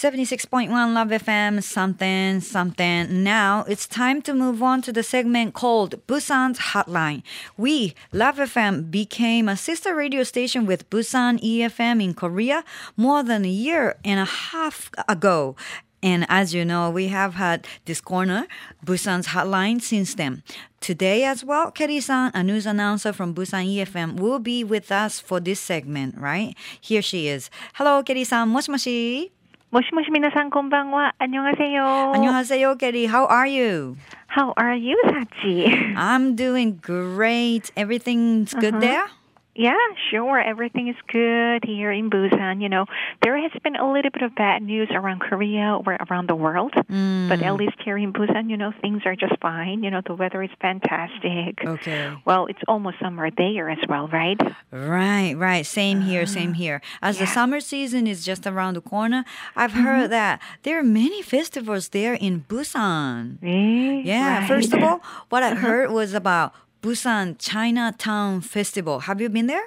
[0.00, 3.22] 76.1 Love FM, something, something.
[3.22, 7.22] Now it's time to move on to the segment called Busan's Hotline.
[7.58, 12.64] We, Love FM, became a sister radio station with Busan EFM in Korea
[12.96, 15.54] more than a year and a half ago.
[16.02, 18.46] And as you know, we have had this corner,
[18.82, 20.42] Busan's hotline, since then.
[20.80, 25.20] Today as well, Kelly san, a news announcer from Busan EFM, will be with us
[25.20, 26.56] for this segment, right?
[26.80, 27.50] Here she is.
[27.74, 28.48] Hello, Kelly san.
[28.48, 29.32] Moshi.
[29.71, 31.13] もしもし皆さんこんばんは。
[31.19, 33.07] 안녕하세요 안녕하세요, Kelly.
[33.07, 33.97] How are you?
[34.27, 35.95] How are you, Sachi?
[35.97, 37.71] I'm doing great.
[37.75, 38.79] Everything's good Uh-huh.
[38.81, 39.05] there?
[39.54, 39.74] Yeah,
[40.10, 40.40] sure.
[40.40, 42.62] Everything is good here in Busan.
[42.62, 42.86] You know,
[43.22, 46.72] there has been a little bit of bad news around Korea or around the world.
[46.72, 47.28] Mm.
[47.28, 49.82] But at least here in Busan, you know, things are just fine.
[49.82, 51.58] You know, the weather is fantastic.
[51.64, 52.16] Okay.
[52.24, 54.40] Well, it's almost summer there as well, right?
[54.70, 55.66] Right, right.
[55.66, 56.82] Same here, same ah, here.
[57.02, 59.24] As the summer season is just around the corner,
[59.56, 60.10] I've heard mm-hmm.
[60.10, 63.38] that there are many festivals there in Busan.
[63.42, 64.48] Eh, Yeah, right.
[64.48, 65.66] first of all, what I uh-huh.
[65.66, 69.00] heard was about Busan Chinatown Festival.
[69.00, 69.64] Have you been there?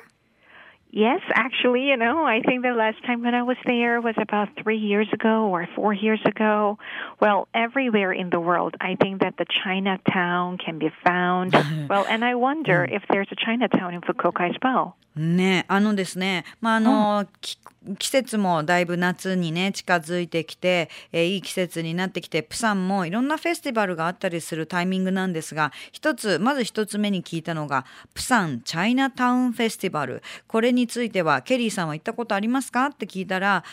[0.96, 4.50] Yes, actually, you know, I think the last time when I was there was about
[4.62, 6.78] three years ago or four years ago.
[7.20, 11.54] Well, everywhere in the world, I think that the Chinatown can be found.
[11.90, 14.96] well, and I wonder if there's a Chinatown in Fukuoka as well.
[15.16, 17.58] ねあのですね、まああの、き
[18.00, 30.24] 季節もだいぶ夏にね近づいてきて、えーいい季節になってきてプサンもいろんなフェスティバルがあったりするタイミングなんですが一つまず一つ目に聞いたのがプサンチャイナタウンフェスティバル。
[30.48, 32.86] これについてはケリーさんは行ったことありますか？
[32.86, 33.66] って聞いたら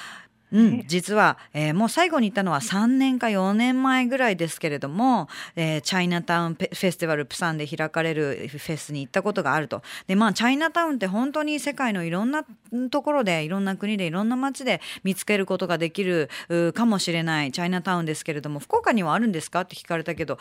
[0.53, 9.83] うん、実は、えーもう最後に行ったのは3年か4年前ぐらいですけれども、えーチャイナタウンフェスティバルプサンで開かれるフェスに行ったことがあると。
[10.07, 12.45] で、まあ、チャイナタウンって本当に世界のいろんな
[12.91, 20.39] ところで、いろんな国で、いろんな街で見つけることができるうかもしれないチャイナタウンですけれども、福岡にはあるんですかって聞かれたけど、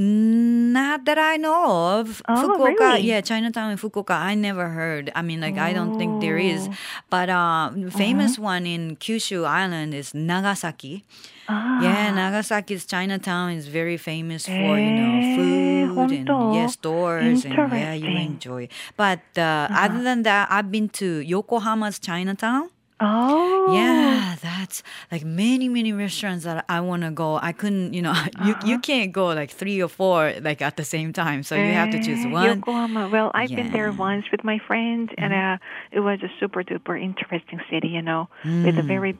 [0.00, 2.22] ん Not that I know of.
[2.28, 3.06] Oh, 福岡、really?
[3.06, 5.10] yeah, Chinatown in Fukuoka, I never heard.
[5.14, 6.68] I mean, like, I don't think there is.
[7.10, 11.04] But uh, famous one in Kyushu Island is Nagasaki.
[11.48, 11.80] Ah.
[11.80, 17.54] Yeah, Nagasaki's Chinatown is very famous for you know Eh, food and yeah stores and
[17.54, 18.68] yeah you enjoy.
[18.96, 22.70] But uh, other than that, I've been to Yokohama's Chinatown.
[22.98, 23.74] Oh.
[23.74, 27.36] Yeah, that's like many many restaurants that I want to go.
[27.36, 28.14] I couldn't, you know,
[28.44, 31.72] you you can't go like three or four like at the same time, so you
[31.74, 32.46] have to choose Eh, one.
[32.46, 33.08] Yokohama.
[33.10, 33.92] Well, I've been there Yeah.
[33.92, 34.00] Mm-hmm.
[34.00, 35.58] once with my friend, and uh,
[35.92, 37.88] it was a super duper interesting city.
[37.88, 38.88] You know, with a Mm.
[38.88, 39.12] very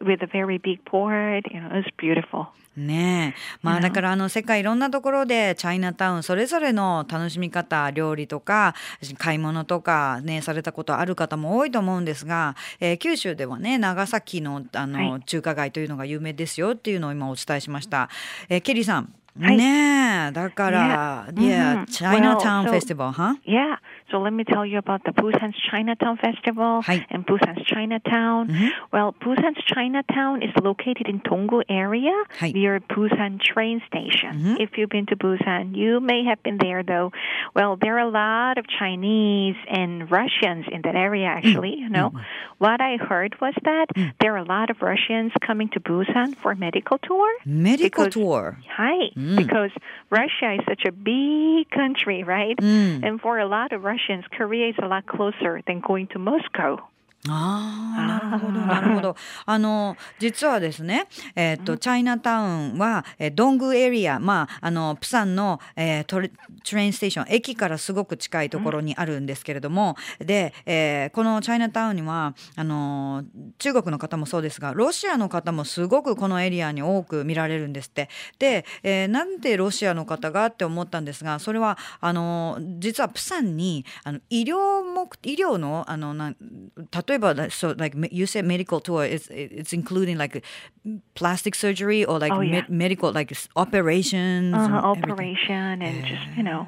[0.00, 1.44] with a very big port.
[1.50, 2.46] You know, it was beautiful.
[2.76, 3.40] ねえ。
[3.62, 3.80] まあ?
[3.80, 8.74] だからあの世界いろんなところでチャイナタウンそれぞれの楽しみ方、料理とか
[9.16, 18.08] 買い物とかね、されたことある方も多いと思うんですが、えー九州ではね、長崎のあの、はい中華街というのが有名ですよっていうのを今お伝えしました。
[18.48, 19.12] えーケリーさん。
[19.40, 20.32] はいねえ。
[20.32, 21.34] だから、Yeah.
[21.34, 21.86] Yeah, Mhm.
[21.86, 23.34] Chinatown Well, so- Festival, huh?
[23.46, 23.76] Yeah.
[24.10, 28.48] So let me tell you about the Busan's Chinatown Festival in and Busan's Chinatown.
[28.48, 28.68] Mm-hmm.
[28.92, 34.38] Well, Busan's Chinatown is located in Tonggu area near Busan train station.
[34.38, 34.54] Mm-hmm.
[34.60, 37.10] If you've been to Busan, you may have been there though.
[37.54, 41.36] Well, there are a lot of Chinese and Russians in that area mm.
[41.36, 41.82] actually, mm-hmm.
[41.82, 42.10] you know.
[42.10, 42.20] Mm-hmm.
[42.58, 44.12] What I heard was that mm.
[44.20, 47.28] there are a lot of Russians coming to Busan for medical tour.
[47.44, 48.58] Medical because, tour.
[48.76, 49.10] Hi.
[49.16, 49.36] Mm.
[49.36, 49.70] Because
[50.10, 52.56] Russia is such a big country, right?
[52.62, 53.95] And for a lot of Russians
[54.32, 56.88] Korea is a lot closer than going to Moscow.
[57.28, 59.16] ああ、なるほど、なるほど。
[59.46, 66.30] あの、実はですね、えっ、と、チャイナタウンは、えードングエリア、まあ、あの、プサンの、えートレ
[66.64, 73.24] トレインステーション、駅からすごく近いところにあるんですけれども、で、えーこのチャイナタウンには、あの、
[73.58, 78.08] 中国の方もそうですが、ロシアの方もすごくこのエリアに多く見られるんですって。
[78.38, 86.36] で、えーなんでロシアの方がって思ったんですが、それは、あの、実はプサンに、あの、医療目、医療の、あの、なん
[87.06, 87.15] 例えば、
[87.52, 90.44] so like you said medical tour, it's it's including like
[91.14, 92.50] plastic surgery or like Oh, yeah.
[92.62, 94.54] med- medical like operations.
[94.54, 95.10] Uh, and everything.
[95.12, 96.66] operation and just, you know,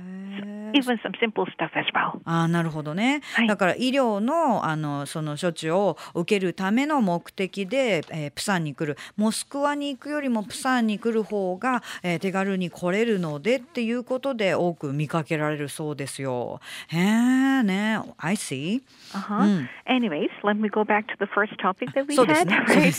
[0.74, 2.20] even some simple stuff as well.
[2.24, 16.60] ああなるほどね、はいだから医療のあのその処置を受けるための目的で、えープサンに来るモスクワに行くよりもプサンに来る方が、えー手軽に来れるのでっていうことで多く見かけられるそうですよ。
[16.88, 18.82] へえね I see.
[19.14, 19.66] Uh-huh.
[19.86, 22.94] Anyways, let me go back to the first topic that we had, right?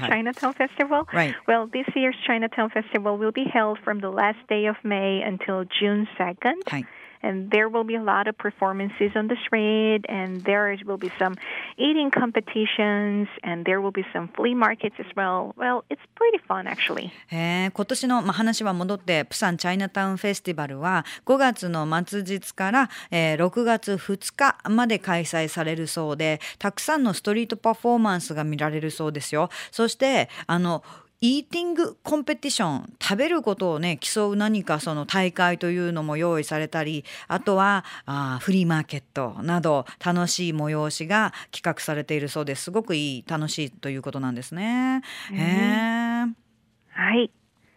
[0.00, 1.06] Chinatown Festival.
[1.12, 1.34] Right.
[1.46, 5.64] Well, this year's Chinatown Festival will be held from the last day of May until
[5.64, 6.68] June 2nd.
[6.68, 6.86] はい。
[7.24, 11.34] And there will be a lot of performances on the street, and there will be some
[11.78, 15.54] eating competitions, and there will be some flea markets as well.
[15.56, 17.10] Well, it's pretty fun actually.
[17.28, 29.50] へえ今年の、まあ、話は戻ってプサンチャイナタウンフェスティバルは5月の末日から、えー6月2日まで開催されるそうでたくさんのストリートパフォーマンスが見られるそうですよ。
[29.70, 30.82] そしてあの
[31.26, 45.00] イーティングコンペティション食べることをね競う何かその大会というのも用意されたりあとはあーフリーマーケットなど楽しい催しが企画されているそうですすごくいい楽しいということなんですね。
[45.32, 47.30] はい。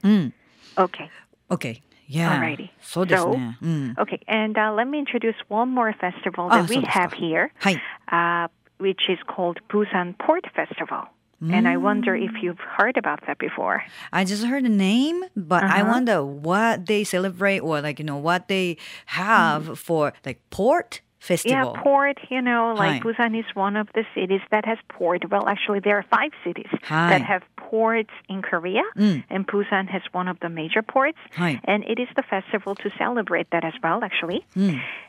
[0.03, 0.33] うん。
[0.75, 1.09] Okay.
[1.49, 1.81] OK。
[2.09, 2.41] Yeah.
[2.41, 2.69] Alrighty.
[2.81, 3.57] そうですね。
[3.61, 3.95] うん。
[3.97, 7.77] Okay, and uh, let me introduce one more festival Ah, that we have here, はい。
[8.11, 8.49] uh,
[8.79, 11.07] which is called Busan Port Festival.
[11.39, 13.83] And I wonder if you've heard about that before.
[14.11, 15.91] I just heard the name, but I Uh-huh.
[15.91, 21.73] wonder what they celebrate or like, you know, what they have for like port festival.
[21.75, 23.11] Yeah, port, you know, like Hi.
[23.11, 25.29] Busan is one of the cities that has port.
[25.29, 27.09] Well, actually, there are five cities Hi.
[27.09, 31.17] that have ports in Korea, and Busan has one of the major ports.
[31.35, 31.59] Hi.
[31.65, 34.45] And it is the festival to celebrate that as well, actually.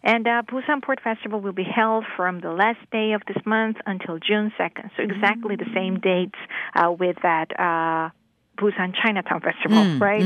[0.02, 3.76] And uh, Busan Port Festival will be held from the last day of this month
[3.86, 4.90] until June 2nd.
[4.96, 6.38] So exactly the same dates
[6.74, 7.48] uh, with that.
[7.58, 8.10] Uh,
[8.57, 10.21] Busan Chinatown Festival, right?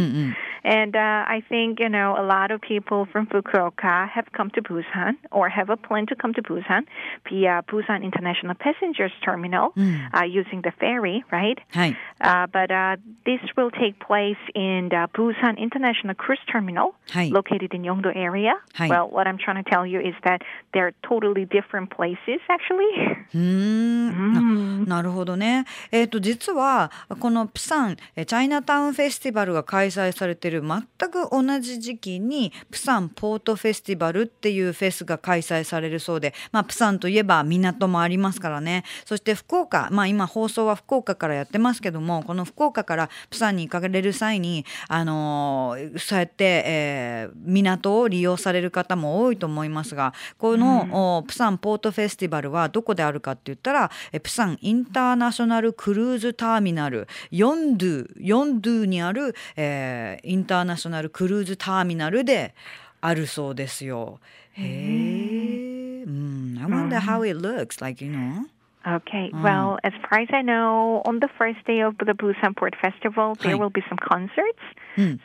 [0.63, 4.61] And uh, I think you know a lot of people from Fukuoka have come to
[4.61, 6.83] Busan or have a plan to come to Busan
[7.29, 9.71] via Busan International Passengers Terminal
[10.13, 11.57] uh, using the ferry, right?
[11.71, 11.95] はい。
[12.19, 17.29] Uh, but uh, this will take place in the Busan International Cruise Terminal, Hi.
[17.29, 18.55] located in Yongdo area.
[18.73, 18.89] Hi.
[18.89, 20.41] Well, what I'm trying to tell you is that
[20.73, 22.91] they're totally different places, actually.
[23.33, 25.65] うーんななるほどね。
[25.91, 38.84] えっ、と実はこのプサンえ ーチャイナタウンフェスティバルが開催されている全く同じ時期にプサンポートフェスティバルっていうフェスが開催されるそうで、まあプサンといえば港もありますからね。
[39.04, 62.54] そして福岡、まあ今放送は福岡からやってますけども、この福岡からプサンに行かれる際にあのーそうやって、えー港を利用される方も多いと思いますが、この、おプサンポートフェスティバルはどこであるかって言ったら、えプサンインターナショナルクルーズターミナルヨンドゥヨンドゥにある、えーインターナショナルクルーズターミナルで
[63.00, 64.20] あるそうですよ。
[64.52, 66.04] へえ。
[66.04, 66.58] うん。
[66.58, 68.46] I wonder how it looks like, you know.
[68.86, 69.30] Okay.
[69.32, 73.36] Well, as far as I know, on the first day of the Busan Port Festival,
[73.40, 73.54] there Hi.
[73.54, 74.58] will be some concerts.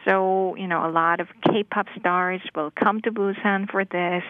[0.06, 4.24] So, you know, a lot of K-pop stars will come to Busan for this,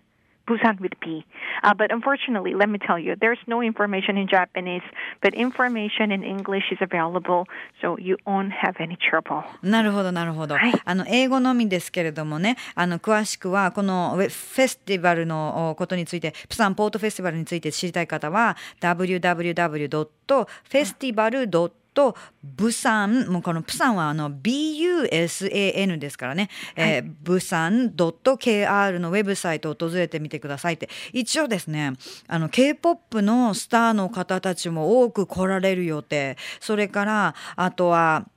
[0.48, 1.26] Busan with P.
[1.64, 4.82] Uh, but unfortunately, let me tell you, there's no information in Japanese,
[5.22, 7.48] but information in English is available,
[7.82, 9.44] so you won't have any trouble.
[9.62, 14.30] なるほどなるほど、はいあの英語のみですけれどもねあの詳しくはこのフェ
[14.68, 20.22] スティバルのおことについてプサンポートフェスティバルについて知りたい方は www.festival.
[21.94, 30.90] とブサンもうこのプサンはあの BUSAN ですからね、えー、ブサン .kr のウェブサイトを訪れてみてくださいって。
[31.14, 31.94] 一応ですね
[32.28, 36.38] あの K-POP のスターの方たちも多く来られる予定。
[36.60, 38.28] それからあとは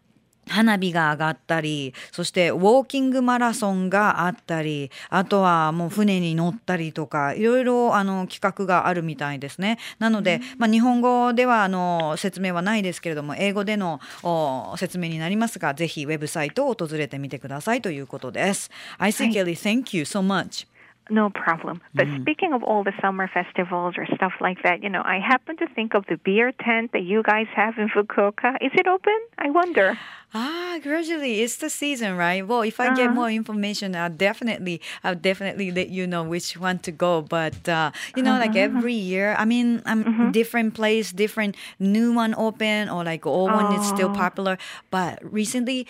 [0.49, 9.79] 花火が上がったりそしてウォーキングマラソンがあったりあとはもう船に乗ったりとかいろいろあの企画があるみたいですね。
[9.99, 18.71] なので、まあ、日本語ではあの説明はないですけれども英語でのお説明になりますがぜひウェブサイトを訪れてみてくださいということです。
[18.99, 20.67] I see Kelly thank you so much
[21.11, 21.83] No problem.
[21.95, 25.57] But speaking of all the summer festivals or stuff like that, you know, I happen
[25.59, 28.57] to think of the beer tent that you guys have in Fukuoka.
[28.63, 29.19] Is it open?
[29.39, 29.99] I wonder.
[30.33, 32.45] Ah, gradually, it's the season, right?
[32.47, 36.81] Well, if I get more information, I'll definitely, I'll definitely let you know which one
[36.81, 37.23] to go.
[37.23, 42.35] But uh, you know, like every year, I mean, I'm different place, different new one
[42.35, 44.59] open, or like old one is still popular.
[44.91, 45.87] But recently,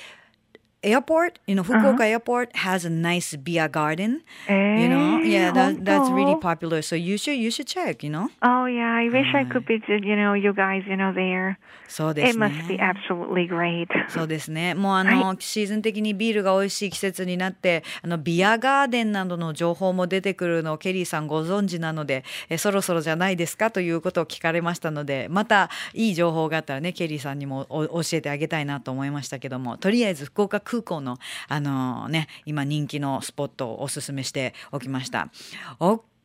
[0.84, 4.22] airport, you know, Fukuoka airport has a nice beer garden.
[4.48, 6.82] You know, yeah, that, that's really popular.
[6.82, 8.02] So you should you should check.
[8.02, 8.28] You know.
[8.42, 10.04] Oh yeah, I wish I could visit.
[10.04, 10.82] You know, you guys.
[10.86, 11.58] You know, there.
[11.88, 12.46] そうです It ね。
[12.46, 13.86] must be absolutely great.
[14.08, 14.74] そうですね。
[14.74, 35.28] もうあの、シーズン的にビールが美味しい季節になって、あのビアガーデンなどの情報も出てくるのをケリーさんご存知なので、えそろそろじゃないですかということを聞かれましたので、またいい情報があったらね、ケリーさんにもお教えてあげたいなと思いましたけども、とりあえず福岡空空港のあのね、今人気のスポットをおすすめしておきました。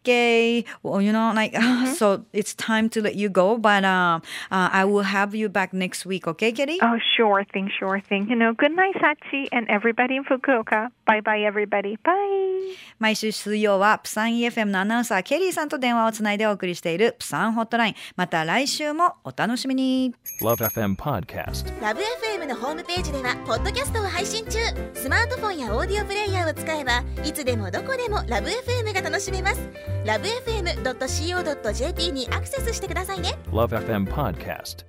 [0.01, 1.53] Okay, well, you know, like,
[1.95, 5.73] so it's time to let you go, but uh, uh, I will have you back
[5.73, 6.79] next week, okay, Kelly?
[6.81, 8.29] Oh, sure thing, sure thing.
[8.29, 10.87] You know, good night, Sachi, and everybody in Fukuoka.
[11.05, 11.97] Bye bye, everybody.
[11.97, 12.75] Bye.
[12.99, 21.81] 毎週水曜はプサン EFM のアナウンサーケリーさんと電話をつないでお送りしているプサンホットラインまた来週もお楽しみに Love FM Podcast.
[21.81, 24.59] ラブ f m のホームページではポッドキャストを配信中
[24.93, 34.85] スマートフォンやオーディオプレイヤーを使えばいつでもどこでもラブ f m が楽しめます LoveFM.co.jp にアクセスしてくださいね Love FM Podcast.